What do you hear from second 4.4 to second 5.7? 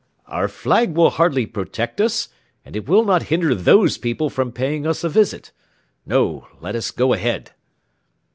paying us a visit.